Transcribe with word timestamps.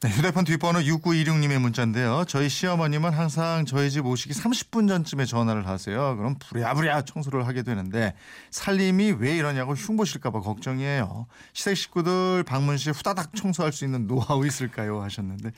네, 0.00 0.10
휴대폰 0.10 0.44
뒷번호 0.44 0.78
6926님의 0.78 1.58
문자인데요. 1.58 2.22
저희 2.28 2.48
시어머님은 2.48 3.10
항상 3.12 3.64
저희 3.66 3.90
집 3.90 4.06
오시기 4.06 4.32
30분 4.32 4.86
전쯤에 4.86 5.24
전화를 5.24 5.66
하세요. 5.66 6.16
그럼 6.16 6.36
부랴부랴 6.38 7.02
청소를 7.02 7.48
하게 7.48 7.64
되는데 7.64 8.14
살림이 8.52 9.16
왜 9.18 9.36
이러냐고 9.36 9.72
흉보실까 9.74 10.30
봐 10.30 10.38
걱정이에요. 10.38 11.26
시댁 11.52 11.76
식구들 11.76 12.44
방문 12.44 12.76
시 12.76 12.90
후다닥 12.90 13.34
청소할 13.34 13.72
수 13.72 13.84
있는 13.84 14.06
노하우 14.06 14.46
있을까요? 14.46 15.02
하셨는데 15.02 15.50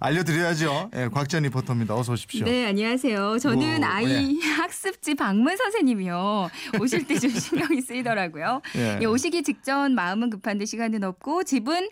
알려드려야죠. 0.00 0.88
네, 0.94 1.08
곽전 1.08 1.42
리포터입니다. 1.42 1.94
어서 1.94 2.14
오십시오. 2.14 2.46
네, 2.46 2.68
안녕하세요. 2.68 3.38
저는 3.40 3.80
뭐, 3.80 3.86
아이 3.90 4.40
학습지 4.40 5.14
방문 5.16 5.54
선생님이요. 5.54 6.48
오실 6.80 7.06
때 7.06 7.18
좀 7.18 7.28
신경이 7.38 7.82
쓰이더라고요. 7.82 8.62
예. 8.76 9.00
예, 9.02 9.04
오시기 9.04 9.42
직전 9.42 9.94
마음은 9.94 10.30
급한데 10.30 10.64
시간은 10.64 11.04
없고 11.04 11.44
집은 11.44 11.90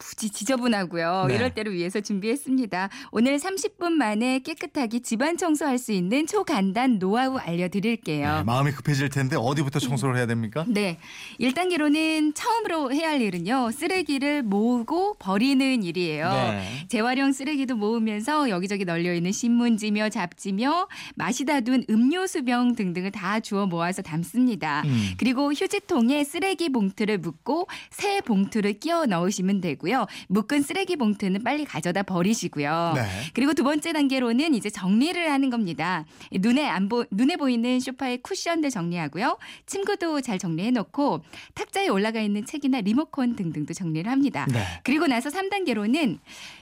부지 0.00 0.30
지저분하고요. 0.30 1.26
네. 1.28 1.34
이럴 1.34 1.54
때를 1.54 1.72
위해서 1.74 2.00
준비했습니다. 2.00 2.88
오늘 3.12 3.36
30분 3.36 3.92
만에 3.92 4.40
깨끗하게 4.40 5.00
집안 5.00 5.36
청소할 5.36 5.78
수 5.78 5.92
있는 5.92 6.26
초간단 6.26 6.98
노하우 6.98 7.36
알려드릴게요. 7.36 8.36
네, 8.38 8.42
마음이 8.42 8.72
급해질 8.72 9.10
텐데 9.10 9.36
어디부터 9.36 9.78
청소를 9.78 10.16
해야 10.16 10.26
됩니까? 10.26 10.64
네. 10.66 10.98
1단계로는 11.38 12.34
처음으로 12.34 12.92
해야 12.92 13.10
할 13.10 13.20
일은요. 13.20 13.70
쓰레기를 13.72 14.42
모으고 14.42 15.14
버리는 15.18 15.82
일이에요. 15.82 16.30
네. 16.30 16.86
재활용 16.88 17.32
쓰레기도 17.32 17.76
모으면서 17.76 18.48
여기저기 18.48 18.84
널려 18.84 19.12
있는 19.14 19.32
신문지며 19.32 20.08
잡지며 20.08 20.88
마시다 21.14 21.60
둔 21.60 21.84
음료수병 21.90 22.74
등등을 22.74 23.10
다 23.10 23.40
주워 23.40 23.66
모아서 23.66 24.00
담습니다. 24.00 24.82
음. 24.86 25.10
그리고 25.18 25.52
휴지통에 25.52 26.24
쓰레기 26.24 26.70
봉투를 26.70 27.18
묶고 27.18 27.68
새 27.90 28.20
봉투를 28.22 28.80
끼워 28.80 29.04
넣으시면 29.04 29.60
되고요. 29.60 29.89
묶은 30.28 30.62
쓰레기 30.62 30.96
봉투는 30.96 31.42
빨리 31.44 31.64
가져다 31.64 32.02
버리시고요. 32.02 32.92
네. 32.96 33.02
그리고 33.34 33.54
두 33.54 33.64
번째 33.64 33.92
단계로는 33.92 34.54
이제 34.54 34.70
정리를 34.70 35.30
하는 35.30 35.50
겁니다. 35.50 36.04
눈에 36.32 36.66
안 36.68 36.88
보, 36.88 37.04
눈에 37.10 37.36
보이는 37.36 37.80
소파의 37.80 38.18
쿠션들 38.22 38.70
정리하고요. 38.70 39.38
침구도 39.66 40.20
잘 40.20 40.38
정리해 40.38 40.70
놓고 40.70 41.22
탁자에 41.54 41.88
올라가 41.88 42.20
있는 42.20 42.44
책이나 42.44 42.80
리모컨 42.80 43.36
등등도 43.36 43.74
정리를 43.74 44.10
합니다. 44.10 44.46
네. 44.50 44.62
그리고 44.84 45.06
나서 45.06 45.28
3단계로는 45.30 46.18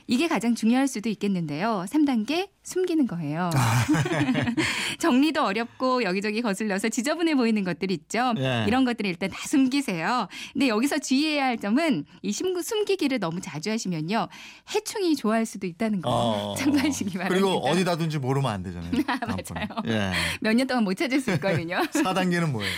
이게 0.07 0.27
가장 0.27 0.55
중요할 0.55 0.89
수도 0.89 1.09
있겠는데요. 1.11 1.85
3단계 1.89 2.48
숨기는 2.63 3.07
거예요. 3.07 3.51
아. 3.55 3.85
정리도 4.98 5.45
어렵고 5.45 6.03
여기저기 6.03 6.42
거슬려서 6.42 6.89
지저분해 6.89 7.35
보이는 7.35 7.63
것들 7.65 7.91
있죠. 7.92 8.33
예. 8.39 8.65
이런 8.67 8.85
것들을 8.85 9.09
일단 9.09 9.31
다 9.31 9.39
숨기세요. 9.47 10.29
근데 10.53 10.69
여기서 10.69 10.98
주의해야 10.98 11.45
할 11.47 11.59
점은 11.59 12.05
이 12.23 12.33
숨- 12.33 12.61
숨기기를 12.61 13.17
너무 13.19 13.41
자주 13.41 13.70
하시면요. 13.70 14.28
해충이 14.74 15.16
좋아할 15.16 15.47
수도 15.47 15.66
있다는 15.66 16.00
거 16.02 16.11
어. 16.11 16.55
참고하시기 16.58 17.12
바랍니다. 17.19 17.28
그리고 17.34 17.58
어디다 17.69 17.97
둔지 17.97 18.19
모르면 18.19 18.50
안 18.50 18.62
되잖아요. 18.62 18.91
맞아요. 19.27 19.66
예. 19.86 20.12
몇 20.41 20.52
년 20.55 20.66
동안 20.66 20.84
못 20.84 20.94
찾을 20.94 21.20
수 21.20 21.30
있거든요. 21.34 21.77
4단계는 21.92 22.50
뭐예요? 22.50 22.72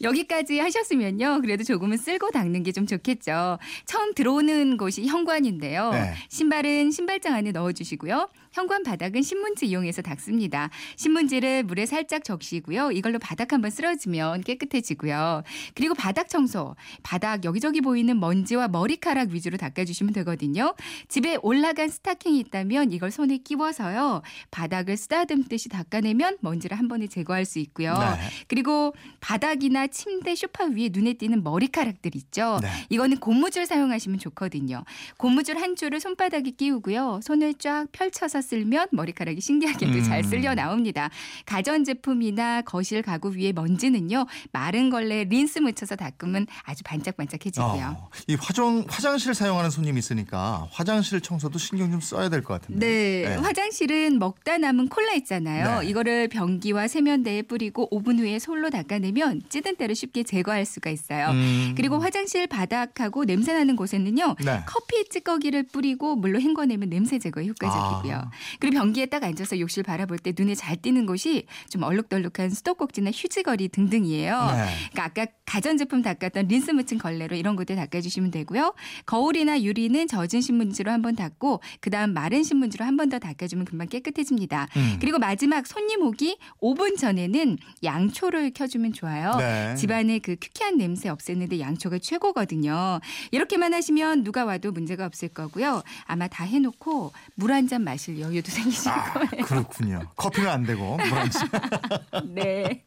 여기까지 0.00 0.58
하셨으면요. 0.60 1.40
그래도 1.42 1.64
조금은 1.64 1.96
쓸고 1.98 2.30
닦는 2.30 2.62
게 2.62 2.72
좀 2.78 2.86
좋겠죠. 2.86 3.58
처음 3.86 4.14
들어오는 4.14 4.76
곳이 4.76 5.06
현관인데요. 5.06 5.90
네. 5.90 6.14
신발은 6.28 6.92
신발장 6.92 7.34
안에 7.34 7.50
넣어주시고요. 7.50 8.28
현관 8.52 8.82
바닥은 8.84 9.22
신문지 9.22 9.66
이용해서 9.66 10.02
닦습니다. 10.02 10.70
신문지를 10.96 11.64
물에 11.64 11.86
살짝 11.86 12.22
적시고요. 12.24 12.92
이걸로 12.92 13.18
바닥 13.18 13.52
한번 13.52 13.70
쓸어주면 13.70 14.42
깨끗해지고요. 14.42 15.42
그리고 15.74 15.94
바닥 15.94 16.28
청소. 16.28 16.76
바닥 17.02 17.44
여기저기 17.44 17.80
보이는 17.80 18.18
먼지와 18.20 18.68
머리카락 18.68 19.30
위주로 19.30 19.56
닦아주시면 19.56 20.12
되거든요. 20.14 20.74
집에 21.08 21.36
올라간 21.42 21.88
스타킹이 21.88 22.38
있다면 22.38 22.92
이걸 22.92 23.10
손에 23.10 23.38
끼워서요. 23.38 24.22
바닥을 24.52 24.96
쓰다듬듯이 24.96 25.68
닦아내면 25.68 26.36
먼지를 26.40 26.78
한 26.78 26.86
번에 26.86 27.06
제거할 27.08 27.44
수 27.44 27.58
있고요. 27.58 27.94
네. 27.94 28.28
그리고 28.46 28.94
바닥이나 29.20 29.87
침대 29.88 30.34
소파 30.34 30.64
위에 30.64 30.90
눈에 30.92 31.14
띄는 31.14 31.42
머리카락들 31.42 32.14
있죠. 32.16 32.58
네. 32.62 32.68
이거는 32.88 33.18
고무줄 33.18 33.66
사용하시면 33.66 34.18
좋거든요. 34.18 34.84
고무줄 35.16 35.58
한 35.60 35.76
줄을 35.76 36.00
손바닥에 36.00 36.50
끼우고요. 36.52 37.20
손을 37.22 37.54
쫙 37.54 37.86
펼쳐서 37.92 38.40
쓸면 38.40 38.88
머리카락이 38.92 39.40
신기하게도 39.40 40.02
잘 40.02 40.20
음. 40.20 40.22
쓸려 40.22 40.54
나옵니다. 40.54 41.10
가전 41.46 41.84
제품이나 41.84 42.62
거실 42.62 43.02
가구 43.02 43.30
위에 43.36 43.52
먼지는요. 43.52 44.26
마른 44.52 44.90
걸레 44.90 45.24
린스 45.24 45.58
묻혀서 45.60 45.96
닦으면 45.96 46.46
아주 46.62 46.82
반짝반짝해지고요. 46.84 47.96
어, 47.98 48.10
이 48.28 48.34
화장 48.34 48.84
화장실 48.88 49.34
사용하는 49.34 49.70
손님이 49.70 49.98
있으니까 49.98 50.68
화장실 50.70 51.20
청소도 51.20 51.58
신경 51.58 51.90
좀 51.90 52.00
써야 52.00 52.28
될 52.28 52.42
것 52.42 52.60
같은데. 52.60 52.86
네, 53.26 53.36
화장실은 53.36 54.18
먹다 54.18 54.58
남은 54.58 54.88
콜라 54.88 55.12
있잖아요. 55.14 55.80
네. 55.80 55.88
이거를 55.88 56.28
변기와 56.28 56.86
세면대에 56.88 57.42
뿌리고 57.42 57.88
5분 57.90 58.18
후에 58.18 58.38
솔로 58.38 58.70
닦아내면 58.70 59.42
찌든 59.48 59.76
때를 59.78 59.94
쉽게 59.94 60.22
제거할 60.24 60.66
수가 60.66 60.90
있어요. 60.90 61.28
음. 61.30 61.72
그리고 61.76 61.98
화장실 61.98 62.46
바닥하고 62.46 63.24
냄새 63.24 63.54
나는 63.54 63.76
곳에는요. 63.76 64.36
네. 64.44 64.60
커피 64.66 65.08
찌꺼기를 65.08 65.62
뿌리고 65.72 66.16
물로 66.16 66.38
헹궈내면 66.40 66.90
냄새 66.90 67.18
제거에 67.18 67.46
효과적이고요. 67.46 68.14
아. 68.16 68.30
그리고 68.60 68.76
변기에 68.78 69.06
딱 69.06 69.24
앉아서 69.24 69.58
욕실 69.60 69.82
바라볼 69.82 70.18
때 70.18 70.34
눈에 70.38 70.54
잘 70.54 70.76
띄는 70.76 71.06
곳이 71.06 71.46
좀 71.70 71.82
얼룩덜룩한 71.84 72.50
수도꼭지나 72.50 73.10
휴지거리 73.12 73.68
등등이에요. 73.68 74.36
네. 74.52 74.66
그러니까 74.92 75.04
아까 75.04 75.26
가전제품 75.46 76.02
닦았던 76.02 76.48
린스 76.48 76.72
묻힌 76.72 76.98
걸레로 76.98 77.34
이런 77.36 77.56
곳에 77.56 77.74
닦아주시면 77.74 78.30
되고요. 78.32 78.74
거울이나 79.06 79.62
유리는 79.62 80.06
젖은 80.08 80.40
신문지로 80.42 80.90
한번 80.92 81.16
닦고 81.16 81.62
그다음 81.80 82.12
마른 82.12 82.42
신문지로 82.42 82.84
한 82.84 82.96
번 82.98 83.08
더 83.08 83.18
닦아주면 83.20 83.64
금방 83.64 83.86
깨끗해집니다. 83.88 84.66
음. 84.76 84.96
그리고 85.00 85.18
마지막 85.20 85.66
손님 85.68 86.02
오기 86.02 86.36
5분 86.60 86.98
전에는 86.98 87.56
양초를 87.84 88.50
켜주면 88.54 88.92
좋아요. 88.92 89.34
네. 89.38 89.67
집안에 89.76 90.18
그 90.20 90.36
큐키한 90.40 90.76
냄새 90.78 91.08
없애는데 91.08 91.60
양초가 91.60 91.98
최고거든요. 92.00 93.00
이렇게만 93.30 93.74
하시면 93.74 94.24
누가 94.24 94.44
와도 94.44 94.72
문제가 94.72 95.06
없을 95.06 95.28
거고요. 95.28 95.82
아마 96.06 96.28
다 96.28 96.44
해놓고 96.44 97.12
물 97.36 97.50
한 97.52 97.68
잔 97.68 97.82
마실 97.84 98.18
여유도 98.20 98.50
생기실 98.52 98.90
아, 98.90 99.12
거예요. 99.12 99.44
그렇군요. 99.44 100.00
커피는 100.16 100.48
안 100.48 100.64
되고 100.64 100.96
물안지 100.96 101.38
네. 102.34 102.82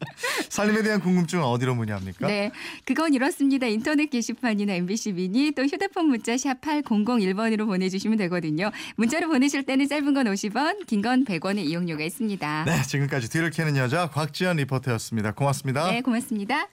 살림에 0.48 0.82
대한 0.82 1.00
궁금증은 1.00 1.44
어디로 1.44 1.74
문의합니까? 1.74 2.26
네. 2.26 2.50
그건 2.84 3.14
이렇습니다. 3.14 3.66
인터넷 3.66 4.06
게시판이나 4.10 4.72
MBC 4.74 5.12
미니 5.12 5.52
또 5.52 5.62
휴대폰 5.64 6.06
문자 6.06 6.36
샵 6.36 6.60
8001번으로 6.60 7.66
보내주시면 7.66 8.18
되거든요. 8.18 8.70
문자로 8.96 9.28
보내실 9.28 9.62
때는 9.64 9.88
짧은 9.88 10.14
건 10.14 10.26
50원, 10.26 10.86
긴 10.86 11.02
건 11.02 11.24
100원의 11.24 11.64
이용료가 11.66 12.04
있습니다. 12.04 12.64
네, 12.64 12.82
지금까지 12.82 13.28
뒤를 13.28 13.50
캐는 13.50 13.76
여자 13.76 14.08
곽지연 14.08 14.56
리포터였습니다. 14.58 15.32
고맙습니다. 15.32 15.90
네, 15.90 16.00
고맙습니다. 16.00 16.68